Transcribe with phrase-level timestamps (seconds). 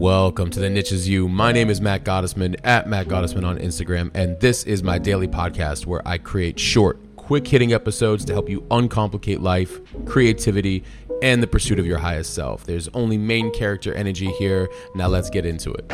[0.00, 1.28] Welcome to the Niche Is You.
[1.28, 5.28] My name is Matt Gottesman at Matt Gottesman on Instagram, and this is my daily
[5.28, 10.84] podcast where I create short, quick hitting episodes to help you uncomplicate life, creativity,
[11.20, 12.64] and the pursuit of your highest self.
[12.64, 14.70] There's only main character energy here.
[14.94, 15.92] Now let's get into it.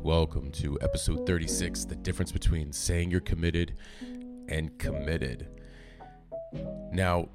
[0.00, 3.74] Welcome to episode 36 The difference between saying you're committed
[4.46, 5.48] and committed.
[6.92, 7.28] Now,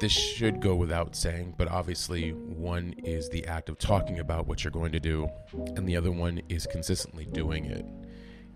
[0.00, 4.64] this should go without saying, but obviously, one is the act of talking about what
[4.64, 5.28] you're going to do,
[5.76, 7.86] and the other one is consistently doing it.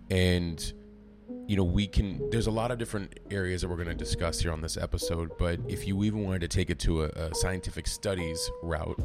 [0.09, 0.73] And,
[1.47, 4.39] you know, we can, there's a lot of different areas that we're going to discuss
[4.39, 7.35] here on this episode, but if you even wanted to take it to a, a
[7.35, 8.99] scientific studies route,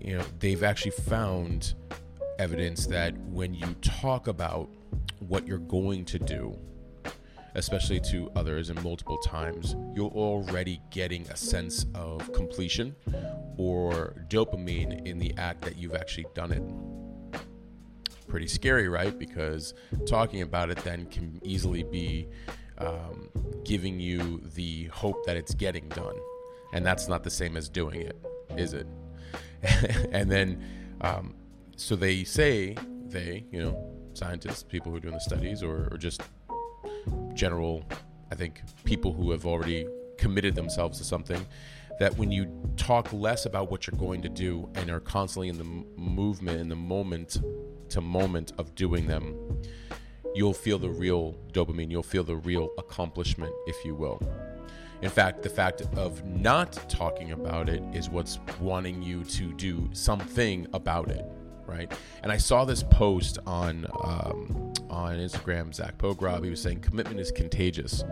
[0.00, 1.74] you know, they've actually found
[2.38, 4.68] evidence that when you talk about
[5.20, 6.58] what you're going to do,
[7.56, 12.94] especially to others and multiple times, you're already getting a sense of completion
[13.56, 16.62] or dopamine in the act that you've actually done it.
[18.28, 19.18] Pretty scary, right?
[19.18, 19.72] Because
[20.06, 22.28] talking about it then can easily be
[22.76, 23.30] um,
[23.64, 26.16] giving you the hope that it's getting done.
[26.74, 28.18] And that's not the same as doing it,
[28.58, 28.86] is it?
[30.12, 30.62] and then,
[31.00, 31.34] um,
[31.76, 35.96] so they say, they, you know, scientists, people who are doing the studies, or, or
[35.96, 36.20] just
[37.34, 37.84] general,
[38.30, 39.86] I think, people who have already
[40.18, 41.44] committed themselves to something,
[41.98, 45.58] that when you talk less about what you're going to do and are constantly in
[45.58, 47.38] the movement, in the moment
[47.90, 49.34] to moment of doing them,
[50.34, 54.20] you'll feel the real dopamine, you'll feel the real accomplishment, if you will.
[55.02, 59.88] In fact, the fact of not talking about it is what's wanting you to do
[59.92, 61.24] something about it
[61.66, 61.92] right?
[62.22, 65.74] And I saw this post on um, on Instagram.
[65.74, 68.04] Zach Pogrob, he was saying commitment is contagious.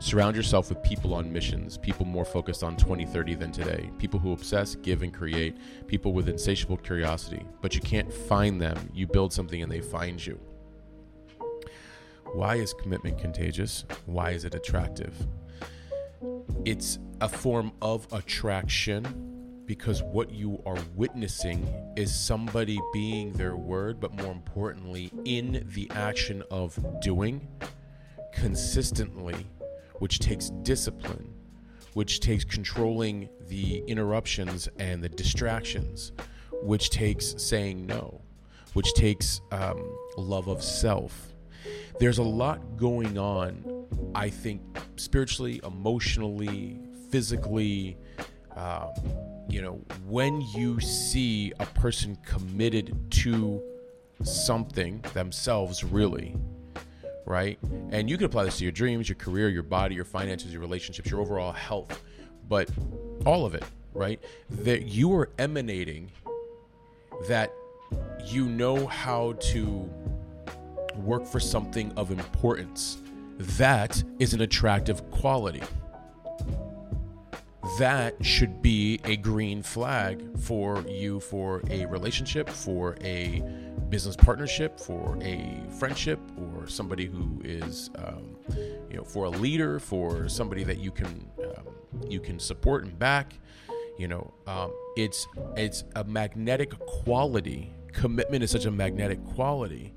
[0.00, 4.32] Surround yourself with people on missions, people more focused on 2030 than today, people who
[4.32, 5.56] obsess, give, and create,
[5.88, 7.44] people with insatiable curiosity.
[7.60, 8.90] But you can't find them.
[8.94, 10.38] You build something and they find you.
[12.32, 13.84] Why is commitment contagious?
[14.06, 15.26] Why is it attractive?
[16.64, 19.37] It's a form of attraction
[19.68, 25.88] because what you are witnessing is somebody being their word, but more importantly, in the
[25.94, 27.46] action of doing
[28.32, 29.46] consistently,
[29.98, 31.34] which takes discipline,
[31.92, 36.12] which takes controlling the interruptions and the distractions,
[36.62, 38.22] which takes saying no,
[38.72, 39.84] which takes um,
[40.16, 41.34] love of self.
[42.00, 44.62] There's a lot going on, I think,
[44.96, 46.80] spiritually, emotionally,
[47.10, 47.98] physically.
[48.58, 48.90] Um,
[49.48, 53.62] you know, when you see a person committed to
[54.24, 56.34] something themselves, really,
[57.24, 57.56] right?
[57.90, 60.60] And you can apply this to your dreams, your career, your body, your finances, your
[60.60, 62.02] relationships, your overall health,
[62.48, 62.68] but
[63.24, 63.62] all of it,
[63.94, 64.20] right?
[64.50, 66.10] That you are emanating
[67.28, 67.52] that
[68.24, 69.88] you know how to
[70.96, 72.98] work for something of importance.
[73.38, 75.62] That is an attractive quality
[77.78, 83.42] that should be a green flag for you for a relationship, for a
[83.88, 88.36] business partnership, for a friendship, or somebody who is, um,
[88.90, 92.98] you know, for a leader, for somebody that you can um, you can support and
[92.98, 93.34] back.
[93.98, 95.26] You know, um, it's
[95.56, 97.74] it's a magnetic quality.
[97.92, 99.92] Commitment is such a magnetic quality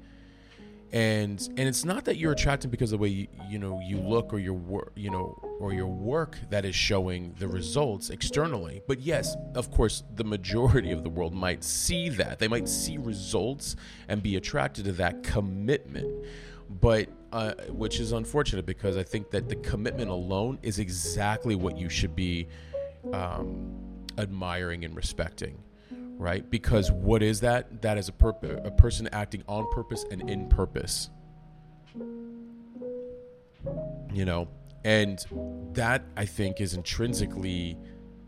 [0.93, 3.97] and and it's not that you're attracted because of the way you, you know you
[3.97, 8.81] look or your work you know or your work that is showing the results externally.
[8.87, 12.39] But yes of course the majority of the world might see that.
[12.39, 13.75] They might see results
[14.07, 16.25] and be attracted to that commitment.
[16.69, 21.77] But uh, which is unfortunate because i think that the commitment alone is exactly what
[21.77, 22.45] you should be
[23.13, 23.73] um,
[24.17, 25.57] admiring and respecting
[26.21, 26.47] right?
[26.51, 27.81] Because what is that?
[27.81, 31.09] That is a, purpose, a person acting on purpose and in purpose.
[34.13, 34.47] You know,
[34.85, 35.25] and
[35.73, 37.75] that I think is intrinsically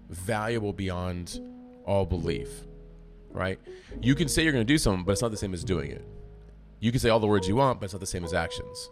[0.09, 1.39] valuable beyond
[1.85, 2.49] all belief,
[3.29, 3.59] right?
[4.01, 5.91] You can say you're going to do something, but it's not the same as doing
[5.91, 6.03] it.
[6.79, 8.89] You can say all the words you want, but it's not the same as actions.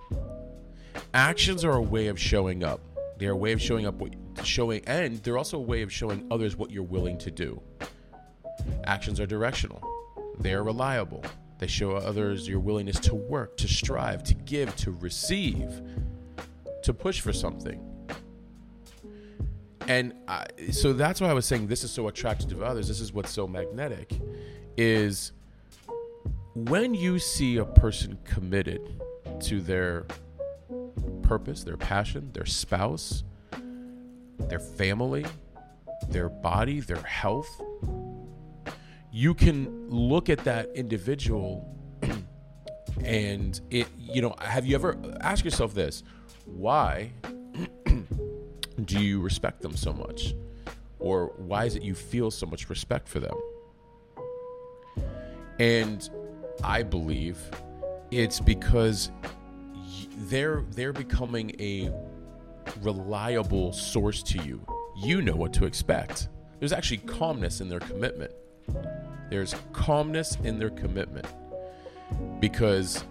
[1.16, 2.82] Actions are a way of showing up.
[3.18, 4.14] They're a way of showing up, what,
[4.44, 7.62] showing, and they're also a way of showing others what you're willing to do.
[8.86, 9.82] Actions are directional,
[10.40, 11.24] they are reliable.
[11.60, 15.80] They show others your willingness to work, to strive, to give, to receive,
[16.82, 17.80] to push for something.
[19.88, 22.88] And I, so that's why I was saying this is so attractive to others.
[22.88, 24.12] This is what's so magnetic
[24.76, 25.34] is
[26.56, 29.00] when you see a person committed
[29.42, 30.08] to their
[31.22, 33.24] purpose, their passion, their spouse,
[34.40, 35.26] their family,
[36.10, 37.62] their body, their health,
[39.12, 41.68] you can look at that individual
[43.04, 46.04] and it you know have you ever ask yourself this
[46.46, 47.12] why
[48.86, 50.36] do you respect them so much?
[51.00, 53.36] Or why is it you feel so much respect for them?
[55.60, 56.10] And
[56.64, 57.38] i believe
[58.12, 59.12] it's because
[60.30, 61.92] they're they're becoming a
[62.82, 64.66] reliable source to you.
[64.98, 66.30] You know what to expect.
[66.60, 68.32] There's actually calmness in their commitment
[69.30, 71.28] there's calmness in their commitment
[72.40, 73.04] because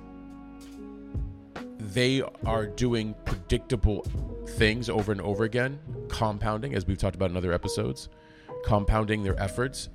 [1.79, 4.07] they are doing predictable
[4.47, 5.79] things over and over again,
[6.09, 8.09] compounding, as we've talked about in other episodes,
[8.65, 9.89] compounding their efforts.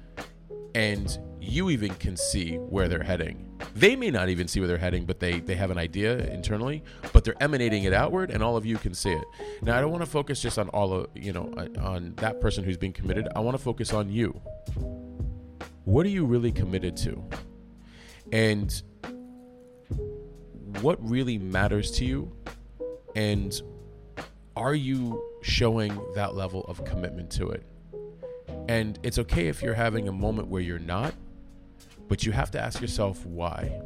[0.74, 3.42] And you even can see where they're heading.
[3.76, 6.84] They may not even see where they're heading, but they, they have an idea internally,
[7.14, 9.24] but they're emanating it outward, and all of you can see it.
[9.62, 12.42] Now, I don't want to focus just on all of, you know, uh, on that
[12.42, 13.28] person who's being committed.
[13.36, 14.42] I want to focus on you
[15.86, 17.24] what are you really committed to?
[18.32, 18.82] And
[20.82, 22.32] what really matters to you?
[23.16, 23.60] And
[24.56, 27.64] are you showing that level of commitment to it?
[28.68, 31.14] And it's okay if you're having a moment where you're not,
[32.08, 33.80] but you have to ask yourself why.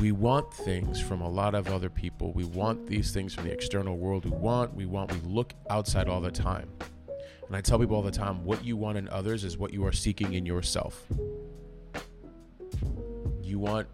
[0.00, 2.32] We want things from a lot of other people.
[2.32, 4.24] We want these things from the external world.
[4.24, 6.68] We want, we want, we look outside all the time.
[7.52, 9.84] And I tell people all the time what you want in others is what you
[9.84, 11.04] are seeking in yourself.
[13.42, 13.86] You want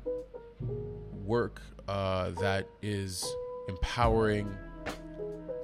[1.25, 3.27] work uh, that is
[3.69, 4.49] empowering,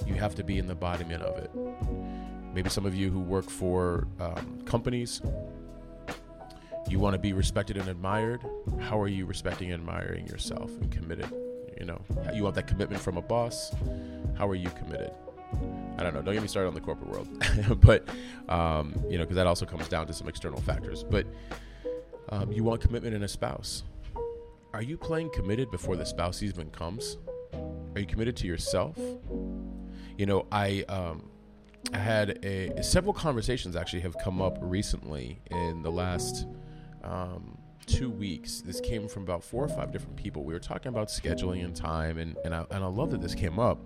[0.09, 1.53] you have to be in the embodiment of it.
[2.53, 5.23] Maybe some of you who work for um, companies,
[6.89, 8.45] you want to be respected and admired.
[8.81, 11.33] How are you respecting and admiring yourself and committed?
[11.79, 12.01] You know,
[12.35, 13.73] you want that commitment from a boss.
[14.37, 15.13] How are you committed?
[15.97, 16.23] I don't know.
[16.23, 18.09] Don't get me started on the corporate world, but
[18.49, 21.05] um, you know, because that also comes down to some external factors.
[21.05, 21.27] But
[22.31, 23.85] um, you want commitment in a spouse.
[24.73, 27.19] Are you playing committed before the spouse even comes?
[27.95, 28.99] Are you committed to yourself?
[30.19, 31.31] You know, I um,
[31.93, 36.47] I had a several conversations actually have come up recently in the last
[37.05, 37.57] um,
[37.87, 38.63] two weeks.
[38.63, 40.43] This came from about four or five different people.
[40.45, 43.35] We were talking about scheduling and time, and and I, and I love that this
[43.35, 43.79] came up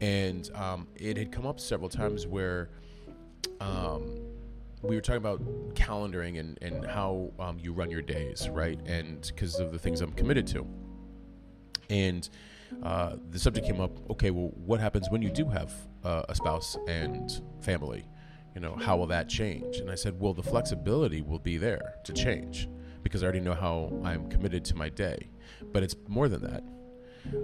[0.00, 2.70] and um, it had come up several times where
[3.60, 4.18] um,
[4.82, 5.40] we were talking about
[5.74, 8.80] calendaring and, and how um, you run your days, right?
[8.86, 10.66] And because of the things I'm committed to.
[11.90, 12.28] And
[12.82, 15.72] uh, the subject came up okay, well, what happens when you do have
[16.04, 18.06] uh, a spouse and family?
[18.54, 19.76] You know, how will that change?
[19.76, 22.68] And I said, well, the flexibility will be there to change
[23.02, 25.28] because I already know how I'm committed to my day.
[25.72, 26.64] But it's more than that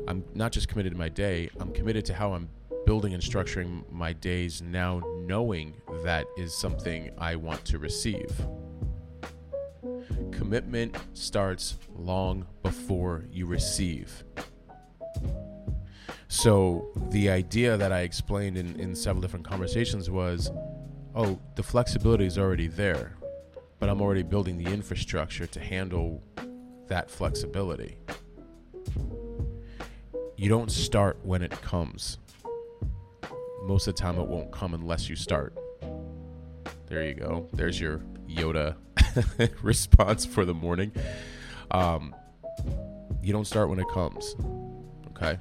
[0.08, 2.48] I'm not just committed to my day, I'm committed to how I'm
[2.86, 5.74] building and structuring my days now, knowing
[6.04, 8.30] that is something I want to receive.
[10.30, 14.24] Commitment starts long before you receive.
[16.28, 20.50] So, the idea that I explained in, in several different conversations was
[21.14, 23.16] oh, the flexibility is already there,
[23.78, 26.22] but I'm already building the infrastructure to handle
[26.88, 27.98] that flexibility
[30.36, 32.18] you don't start when it comes.
[33.64, 35.56] Most of the time, it won't come unless you start.
[36.86, 37.48] There you go.
[37.52, 38.76] There's your Yoda
[39.62, 40.92] response for the morning.
[41.70, 42.14] Um,
[43.22, 44.36] you don't start when it comes.
[45.08, 45.38] Okay.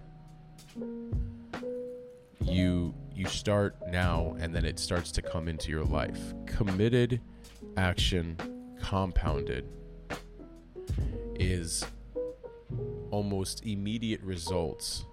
[2.41, 6.33] You you start now, and then it starts to come into your life.
[6.45, 7.21] Committed
[7.77, 8.37] action
[8.81, 9.67] compounded
[11.35, 11.85] is
[13.15, 15.05] almost immediate results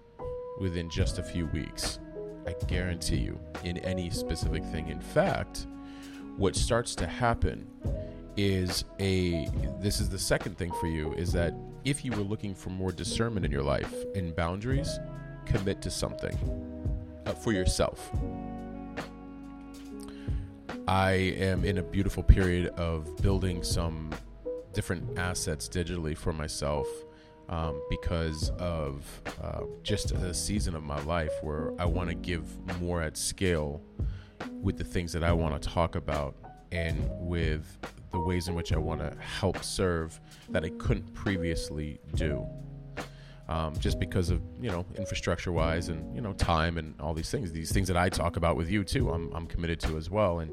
[0.59, 2.01] within just a few weeks.
[2.49, 4.89] I guarantee you, in any specific thing.
[4.89, 5.69] In fact,
[6.37, 7.65] what starts to happen
[8.37, 9.47] is a
[9.81, 11.55] this is the second thing for you is that
[11.85, 14.99] if you were looking for more discernment in your life and boundaries,
[15.47, 16.37] commit to something
[17.27, 18.11] uh, for yourself.
[20.89, 21.13] I
[21.53, 24.11] am in a beautiful period of building some
[24.73, 26.89] different assets digitally for myself
[27.49, 29.05] um, because of
[29.43, 32.45] uh, just a season of my life where I want to give
[32.81, 33.83] more at scale
[34.61, 36.35] with the things that I want to talk about
[36.71, 37.79] and with
[38.11, 40.21] the ways in which I want to help serve
[40.51, 42.47] that I couldn't previously do.
[43.49, 47.31] Um, just because of you know infrastructure wise and you know time and all these
[47.31, 50.09] things these things that i talk about with you too i'm, I'm committed to as
[50.09, 50.53] well and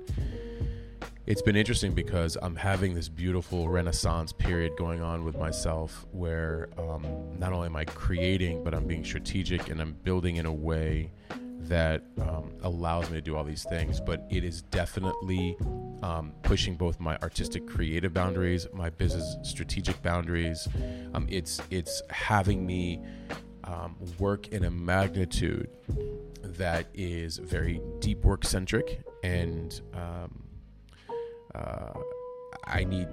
[1.29, 6.69] it's been interesting because I'm having this beautiful renaissance period going on with myself where
[6.75, 7.05] um,
[7.37, 11.11] not only am I creating, but I'm being strategic and I'm building in a way
[11.59, 15.55] that um, allows me to do all these things, but it is definitely
[16.01, 20.67] um, pushing both my artistic creative boundaries, my business strategic boundaries.
[21.13, 23.01] Um, it's it's having me
[23.65, 25.69] um, work in a magnitude
[26.41, 30.48] that is very deep work centric, and um,
[31.55, 31.93] uh,
[32.65, 33.07] I need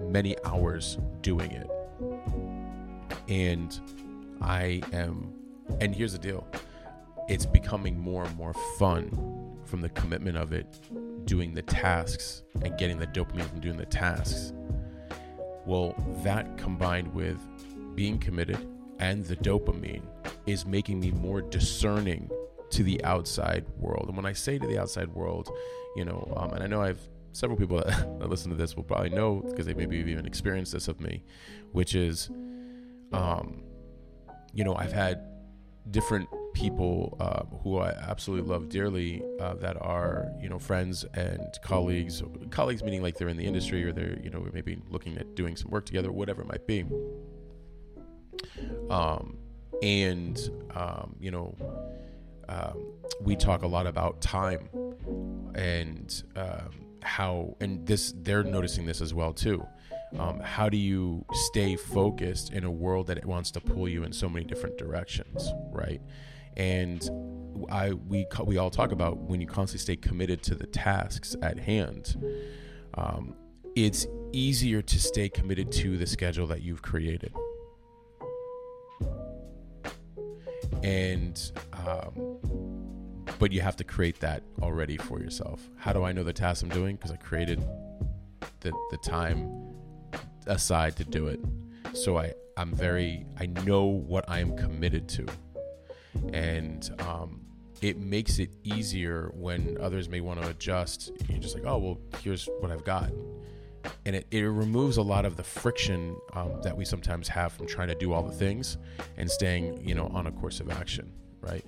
[0.00, 1.70] many hours doing it.
[3.28, 3.78] And
[4.40, 5.32] I am,
[5.80, 6.46] and here's the deal
[7.28, 10.66] it's becoming more and more fun from the commitment of it,
[11.26, 14.52] doing the tasks and getting the dopamine from doing the tasks.
[15.66, 17.38] Well, that combined with
[17.94, 18.66] being committed
[18.98, 20.02] and the dopamine
[20.46, 22.30] is making me more discerning
[22.70, 24.06] to the outside world.
[24.08, 25.50] And when I say to the outside world,
[25.96, 27.06] you know, um, and I know I've
[27.38, 27.86] several people that,
[28.18, 31.22] that listen to this will probably know because they maybe even experienced this of me,
[31.72, 32.30] which is,
[33.12, 33.62] um,
[34.52, 35.24] you know, I've had
[35.90, 41.46] different people uh, who I absolutely love dearly uh, that are you know friends and
[41.62, 45.34] colleagues colleagues meaning like they're in the industry or they're you know maybe looking at
[45.36, 46.84] doing some work together whatever it might be.
[48.90, 49.38] Um,
[49.82, 51.54] and um, you know
[52.48, 54.68] um, we talk a lot about time
[55.54, 59.64] and um, how and this they're noticing this as well too.
[60.18, 64.12] Um, how do you stay focused in a world that wants to pull you in
[64.12, 66.00] so many different directions right?
[66.56, 67.08] And
[67.70, 71.58] i we we all talk about when you constantly stay committed to the tasks at
[71.58, 72.16] hand
[72.94, 73.34] um,
[73.74, 77.32] it's easier to stay committed to the schedule that you've created.
[80.82, 81.40] And
[81.72, 82.28] um,
[83.38, 85.68] but you have to create that already for yourself.
[85.76, 86.96] How do i know the task i'm doing?
[86.96, 87.64] Because i created
[88.60, 89.74] the, the time
[90.46, 91.40] aside to do it.
[91.92, 95.26] So i i'm very i know what i am committed to.
[96.32, 97.42] And um,
[97.80, 101.12] it makes it easier when others may want to adjust.
[101.28, 103.10] You're just like oh well here's what i've got.
[104.04, 107.66] And it, it removes a lot of the friction um, that we sometimes have from
[107.66, 108.76] trying to do all the things
[109.16, 111.64] and staying you know on a course of action right?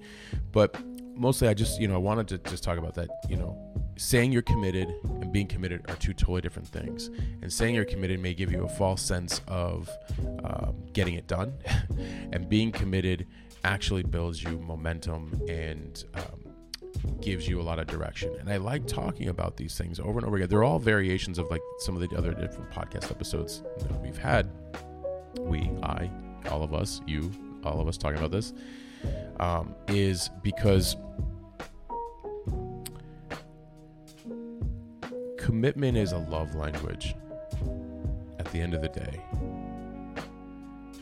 [0.53, 0.77] But
[1.21, 3.57] mostly i just you know i wanted to just talk about that you know
[3.97, 7.11] saying you're committed and being committed are two totally different things
[7.43, 9.91] and saying you're committed may give you a false sense of
[10.45, 11.53] um, getting it done
[12.33, 13.27] and being committed
[13.63, 16.51] actually builds you momentum and um,
[17.21, 18.35] gives you a lot of direction.
[18.41, 20.49] And I like talking about these things over and over again.
[20.49, 24.51] They're all variations of like some of the other different podcast episodes that we've had.
[25.39, 26.11] We, I,
[26.51, 27.31] all of us, you,
[27.65, 28.53] all of us talking about this,
[29.39, 30.97] um, is because
[35.39, 37.15] commitment is a love language
[38.39, 39.21] at the end of the day.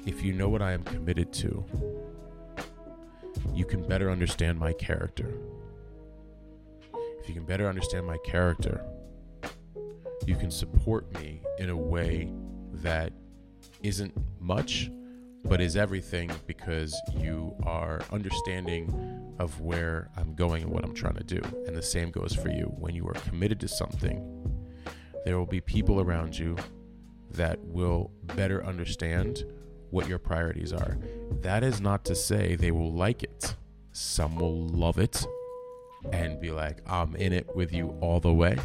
[0.07, 1.65] If you know what I am committed to,
[3.53, 5.35] you can better understand my character
[7.29, 8.83] if you can better understand my character,
[10.25, 12.33] you can support me in a way
[12.73, 13.13] that
[13.83, 14.91] isn't much,
[15.49, 21.17] but is everything because you are understanding of where I'm going and what I'm trying
[21.17, 21.41] to do.
[21.67, 22.73] And the same goes for you.
[22.79, 24.21] When you are committed to something,
[25.25, 26.57] there will be people around you
[27.31, 29.45] that will better understand
[29.91, 30.99] what your priorities are.
[31.41, 33.57] That is not to say they will like it.
[33.93, 35.27] Some will love it,
[36.13, 38.59] and be like, I'm in it with you all the way.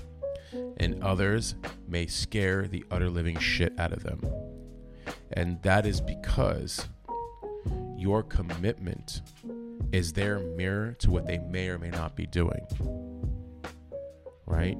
[0.77, 1.55] And others
[1.87, 4.21] may scare the utter living shit out of them.
[5.33, 6.87] And that is because
[7.97, 9.21] your commitment
[9.91, 12.65] is their mirror to what they may or may not be doing.
[14.45, 14.77] Right?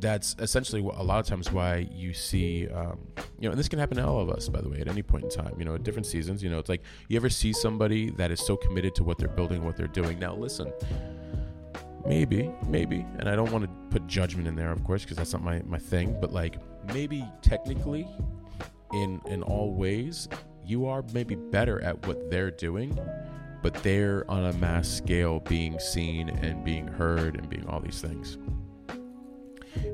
[0.00, 3.06] That's essentially a lot of times why you see, um,
[3.38, 5.02] you know, and this can happen to all of us, by the way, at any
[5.02, 6.42] point in time, you know, at different seasons.
[6.42, 9.28] You know, it's like you ever see somebody that is so committed to what they're
[9.28, 10.18] building, what they're doing.
[10.18, 10.72] Now, listen,
[12.06, 15.32] maybe maybe and i don't want to put judgment in there of course because that's
[15.32, 16.56] not my, my thing but like
[16.92, 18.08] maybe technically
[18.92, 20.28] in in all ways
[20.64, 22.98] you are maybe better at what they're doing
[23.62, 28.00] but they're on a mass scale being seen and being heard and being all these
[28.00, 28.38] things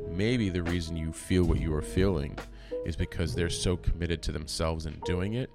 [0.09, 2.37] maybe the reason you feel what you are feeling
[2.85, 5.51] is because they're so committed to themselves and doing it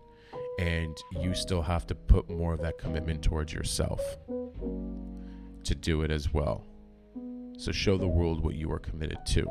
[0.59, 3.99] and you still have to put more of that commitment towards yourself
[5.63, 6.65] to do it as well.
[7.57, 9.49] So show the world what you are committed to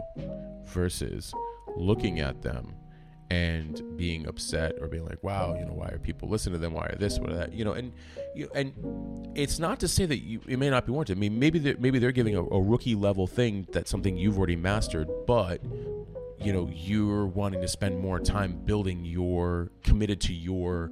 [0.66, 1.32] versus
[1.76, 2.74] looking at them
[3.32, 6.74] and being upset or being like, wow, you know, why are people listening to them?
[6.74, 7.54] Why are this, what are that?
[7.54, 7.94] You know, and
[8.34, 8.74] you and
[9.34, 11.16] it's not to say that you it may not be warranted.
[11.16, 14.36] I mean, maybe they're, maybe they're giving a, a rookie level thing that's something you've
[14.36, 15.62] already mastered, but
[16.38, 20.90] you know, you're wanting to spend more time building your committed to your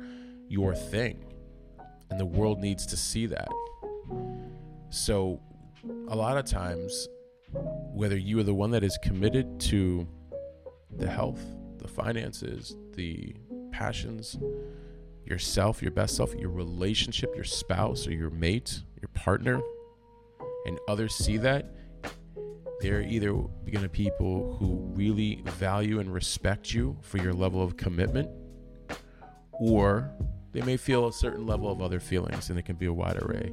[0.48, 1.22] your thing,
[2.10, 3.48] and the world needs to see that
[4.88, 5.40] So,
[6.08, 7.06] a lot of times,
[7.52, 10.08] whether you are the one that is committed to
[10.96, 11.44] the health,
[11.90, 13.34] finances, the
[13.72, 14.38] passions,
[15.24, 19.60] yourself, your best self, your relationship, your spouse or your mate, your partner,
[20.66, 21.74] and others see that,
[22.80, 27.76] they're either going to people who really value and respect you for your level of
[27.76, 28.28] commitment,
[29.52, 30.10] or
[30.52, 33.22] they may feel a certain level of other feelings, and it can be a wide
[33.22, 33.52] array.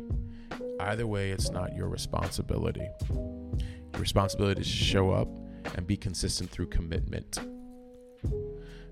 [0.80, 2.88] Either way, it's not your responsibility.
[3.12, 5.28] Your responsibility is to show up
[5.76, 7.40] and be consistent through commitment.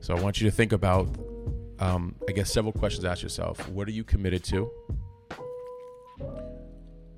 [0.06, 1.08] So I want you to think about,
[1.80, 3.68] um, I guess, several questions ask yourself.
[3.70, 4.70] What are you committed to?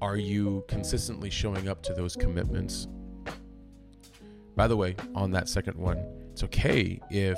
[0.01, 2.87] Are you consistently showing up to those commitments?
[4.55, 5.97] By the way, on that second one,
[6.31, 7.37] it's okay if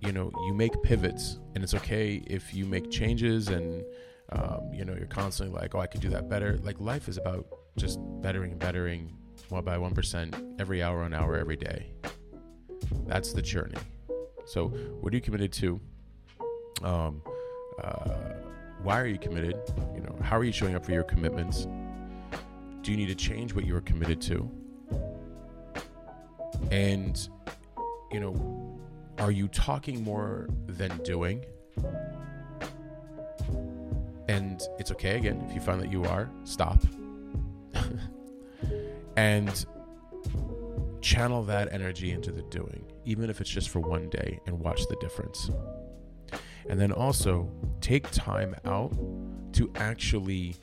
[0.00, 3.84] you know you make pivots, and it's okay if you make changes, and
[4.32, 6.58] um, you know you're constantly like, oh, I could do that better.
[6.60, 7.46] Like life is about
[7.78, 9.16] just bettering and bettering
[9.48, 11.92] one by one percent every hour on hour every day.
[13.06, 13.78] That's the journey.
[14.50, 14.66] So,
[15.00, 15.80] what are you committed to?
[16.82, 17.22] Um,
[17.80, 18.10] uh,
[18.82, 19.56] why are you committed?
[19.94, 21.68] You know, how are you showing up for your commitments?
[22.82, 24.50] Do you need to change what you are committed to?
[26.72, 27.28] And,
[28.10, 28.80] you know,
[29.20, 31.44] are you talking more than doing?
[34.26, 36.82] And it's okay again if you find that you are, stop.
[39.16, 39.64] and
[41.00, 44.86] channel that energy into the doing even if it's just for one day, and watch
[44.88, 45.50] the difference.
[46.68, 48.92] And then also take time out
[49.54, 50.56] to actually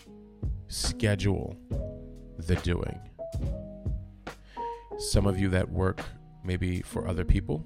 [0.67, 1.55] schedule
[2.37, 2.99] the doing.
[4.97, 6.01] Some of you that work
[6.43, 7.65] maybe for other people,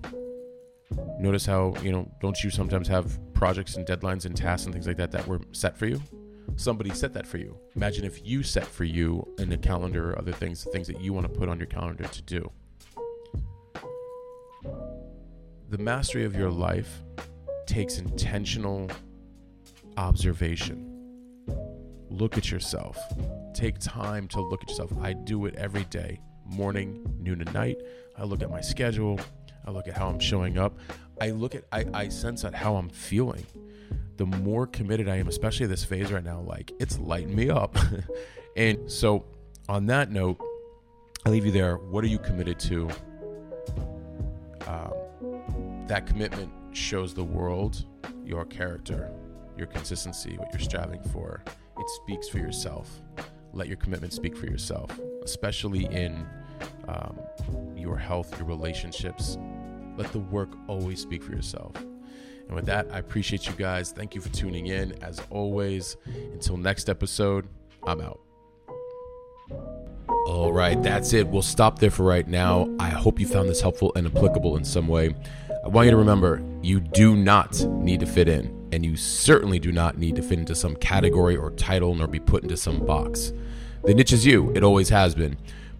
[1.19, 4.87] notice how, you know, don't you sometimes have projects and deadlines and tasks and things
[4.87, 6.01] like that that were set for you?
[6.55, 7.57] Somebody set that for you.
[7.75, 11.13] Imagine if you set for you in a calendar or other things, things that you
[11.13, 12.51] want to put on your calendar to do
[15.71, 17.01] the mastery of your life
[17.65, 18.91] takes intentional
[19.95, 20.85] observation.
[22.09, 22.97] Look at yourself.
[23.53, 24.91] Take time to look at yourself.
[25.01, 27.77] I do it every day, morning, noon, and night.
[28.17, 29.17] I look at my schedule.
[29.65, 30.77] I look at how I'm showing up.
[31.21, 33.45] I look at, I, I sense at how I'm feeling.
[34.17, 37.77] The more committed I am, especially this phase right now, like it's lighting me up.
[38.57, 39.23] and so,
[39.69, 40.37] on that note,
[41.25, 41.77] I leave you there.
[41.77, 42.89] What are you committed to?
[44.67, 44.93] Um,
[45.91, 47.83] that commitment shows the world
[48.23, 49.11] your character,
[49.57, 51.43] your consistency, what you're striving for.
[51.45, 53.01] It speaks for yourself.
[53.51, 56.25] Let your commitment speak for yourself, especially in
[56.87, 57.19] um,
[57.75, 59.37] your health, your relationships.
[59.97, 61.75] Let the work always speak for yourself.
[61.75, 63.91] And with that, I appreciate you guys.
[63.91, 64.93] Thank you for tuning in.
[65.03, 65.97] As always,
[66.31, 67.49] until next episode,
[67.85, 68.21] I'm out.
[70.25, 71.27] All right, that's it.
[71.27, 72.73] We'll stop there for right now.
[72.79, 75.15] I hope you found this helpful and applicable in some way.
[75.63, 79.59] I want you to remember you do not need to fit in, and you certainly
[79.59, 82.83] do not need to fit into some category or title nor be put into some
[82.83, 83.31] box.
[83.83, 85.37] The niche is you, it always has been.